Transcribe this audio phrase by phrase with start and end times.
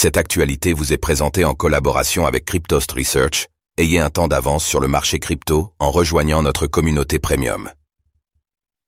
[0.00, 3.48] Cette actualité vous est présentée en collaboration avec Cryptost Research.
[3.78, 7.68] Ayez un temps d'avance sur le marché crypto en rejoignant notre communauté premium.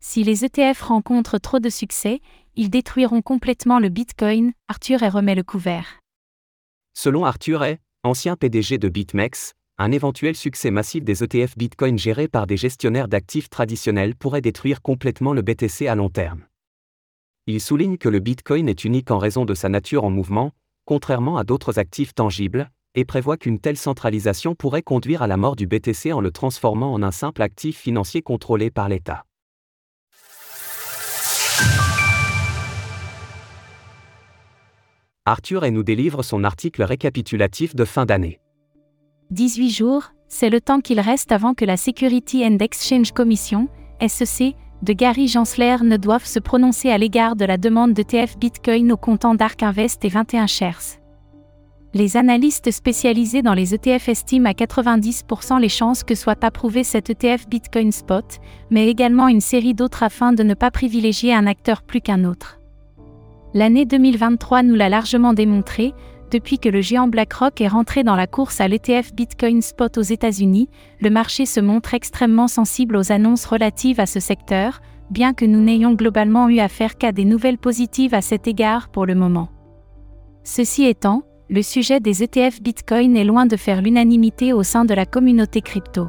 [0.00, 2.20] Si les ETF rencontrent trop de succès,
[2.54, 5.98] ils détruiront complètement le Bitcoin, Arthur et remet le couvert.
[6.94, 12.28] Selon Arthur Hay, ancien PDG de BitMEX, un éventuel succès massif des ETF Bitcoin gérés
[12.28, 16.44] par des gestionnaires d'actifs traditionnels pourrait détruire complètement le BTC à long terme.
[17.48, 20.52] Il souligne que le Bitcoin est unique en raison de sa nature en mouvement,
[20.90, 25.54] contrairement à d'autres actifs tangibles, et prévoit qu'une telle centralisation pourrait conduire à la mort
[25.54, 29.24] du BTC en le transformant en un simple actif financier contrôlé par l'État.
[35.26, 38.40] Arthur et nous délivre son article récapitulatif de fin d'année.
[39.30, 43.68] 18 jours, c'est le temps qu'il reste avant que la Security and Exchange Commission,
[44.04, 48.38] SEC, de Gary Gensler ne doive se prononcer à l'égard de la demande de TF
[48.38, 51.00] Bitcoin au comptant Dark Invest et 21 shares.
[51.92, 57.10] Les analystes spécialisés dans les ETF estiment à 90% les chances que soit approuvé cet
[57.10, 58.24] ETF Bitcoin Spot,
[58.70, 62.60] mais également une série d'autres afin de ne pas privilégier un acteur plus qu'un autre.
[63.54, 65.92] L'année 2023 nous l'a largement démontré,
[66.30, 70.02] depuis que le géant BlackRock est rentré dans la course à l'ETF Bitcoin Spot aux
[70.02, 70.68] États-Unis,
[71.00, 75.60] le marché se montre extrêmement sensible aux annonces relatives à ce secteur, bien que nous
[75.60, 79.48] n'ayons globalement eu affaire qu'à des nouvelles positives à cet égard pour le moment.
[80.44, 84.94] Ceci étant, le sujet des ETF Bitcoin est loin de faire l'unanimité au sein de
[84.94, 86.08] la communauté crypto.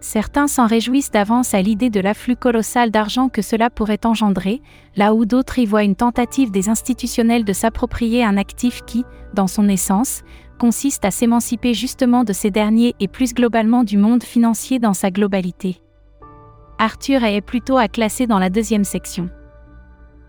[0.00, 4.60] Certains s'en réjouissent d'avance à l'idée de l'afflux colossal d'argent que cela pourrait engendrer,
[4.94, 9.46] là où d'autres y voient une tentative des institutionnels de s'approprier un actif qui, dans
[9.46, 10.22] son essence,
[10.58, 15.10] consiste à s'émanciper justement de ces derniers et plus globalement du monde financier dans sa
[15.10, 15.80] globalité.
[16.78, 19.30] Arthur est plutôt à classer dans la deuxième section.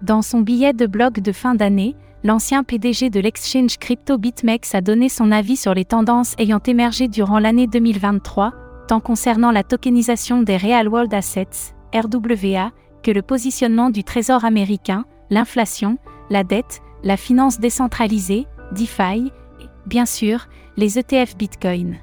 [0.01, 4.81] Dans son billet de blog de fin d'année, l'ancien PDG de l'exchange crypto BitMEX a
[4.81, 8.53] donné son avis sur les tendances ayant émergé durant l'année 2023,
[8.87, 12.71] tant concernant la tokenisation des Real World Assets, RWA,
[13.03, 15.97] que le positionnement du Trésor américain, l'inflation,
[16.29, 20.47] la dette, la finance décentralisée, DeFi, et, bien sûr,
[20.77, 21.97] les ETF Bitcoin.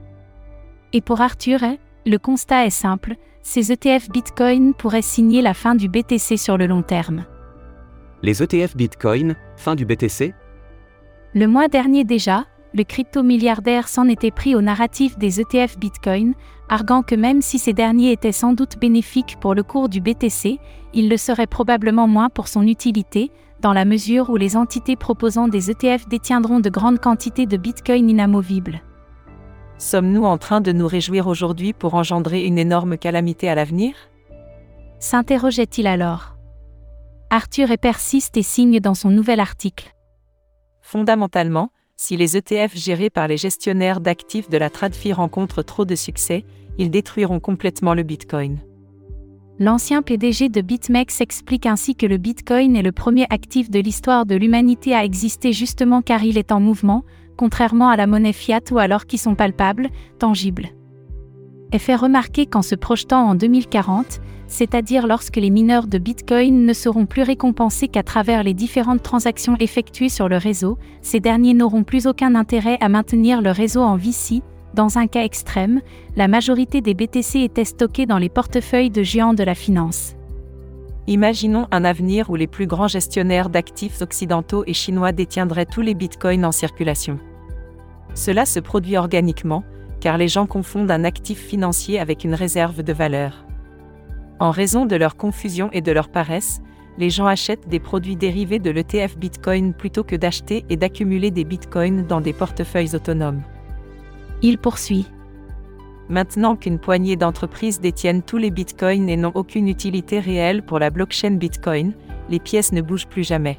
[0.92, 1.60] Et pour Arthur,
[2.06, 6.66] le constat est simple, ces ETF Bitcoin pourraient signer la fin du BTC sur le
[6.66, 7.24] long terme.
[8.22, 10.34] Les ETF Bitcoin, fin du BTC
[11.34, 16.34] Le mois dernier déjà, le crypto-milliardaire s'en était pris au narratif des ETF Bitcoin,
[16.68, 20.58] arguant que même si ces derniers étaient sans doute bénéfiques pour le cours du BTC,
[20.92, 23.30] ils le seraient probablement moins pour son utilité,
[23.60, 28.10] dans la mesure où les entités proposant des ETF détiendront de grandes quantités de Bitcoin
[28.10, 28.82] inamovibles.
[29.78, 33.94] Sommes-nous en train de nous réjouir aujourd'hui pour engendrer une énorme calamité à l'avenir?
[34.98, 36.36] S'interrogeait-il alors.
[37.30, 39.94] Arthur et persiste et signe dans son nouvel article.
[40.80, 45.94] Fondamentalement, si les ETF gérés par les gestionnaires d'actifs de la TradFi rencontrent trop de
[45.94, 46.44] succès,
[46.78, 48.58] ils détruiront complètement le Bitcoin.
[49.60, 54.26] L'ancien PDG de BitMEX explique ainsi que le Bitcoin est le premier actif de l'histoire
[54.26, 57.04] de l'humanité à exister justement car il est en mouvement,
[57.36, 60.70] contrairement à la monnaie fiat ou alors qui sont palpables, tangibles.
[61.72, 66.72] Et fait remarquer qu'en se projetant en 2040, c'est-à-dire lorsque les mineurs de Bitcoin ne
[66.72, 71.84] seront plus récompensés qu'à travers les différentes transactions effectuées sur le réseau, ces derniers n'auront
[71.84, 74.42] plus aucun intérêt à maintenir le réseau en vie si,
[74.74, 75.80] dans un cas extrême,
[76.16, 80.16] la majorité des BTC étaient stockés dans les portefeuilles de géants de la finance.
[81.06, 85.94] Imaginons un avenir où les plus grands gestionnaires d'actifs occidentaux et chinois détiendraient tous les
[85.94, 87.18] bitcoins en circulation.
[88.14, 89.62] Cela se produit organiquement,
[90.00, 93.43] car les gens confondent un actif financier avec une réserve de valeur.
[94.40, 96.60] En raison de leur confusion et de leur paresse,
[96.98, 101.44] les gens achètent des produits dérivés de l'ETF Bitcoin plutôt que d'acheter et d'accumuler des
[101.44, 103.42] Bitcoins dans des portefeuilles autonomes.
[104.42, 105.06] Il poursuit.
[106.08, 110.90] Maintenant qu'une poignée d'entreprises détiennent tous les Bitcoins et n'ont aucune utilité réelle pour la
[110.90, 111.92] blockchain Bitcoin,
[112.28, 113.58] les pièces ne bougent plus jamais.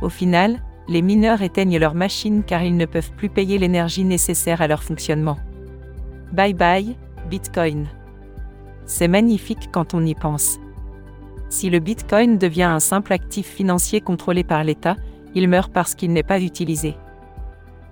[0.00, 4.62] Au final, les mineurs éteignent leurs machines car ils ne peuvent plus payer l'énergie nécessaire
[4.62, 5.36] à leur fonctionnement.
[6.32, 6.96] Bye bye,
[7.28, 7.86] Bitcoin.
[8.86, 10.58] C'est magnifique quand on y pense.
[11.48, 14.96] Si le Bitcoin devient un simple actif financier contrôlé par l'État,
[15.34, 16.96] il meurt parce qu'il n'est pas utilisé.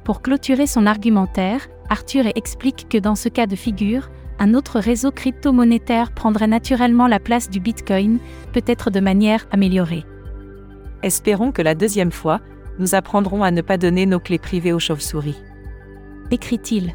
[0.05, 5.11] Pour clôturer son argumentaire, Arthur explique que dans ce cas de figure, un autre réseau
[5.11, 8.19] crypto-monétaire prendrait naturellement la place du Bitcoin,
[8.53, 10.05] peut-être de manière améliorée.
[11.03, 12.41] Espérons que la deuxième fois,
[12.79, 15.43] nous apprendrons à ne pas donner nos clés privées aux chauves-souris.
[16.31, 16.95] Écrit-il.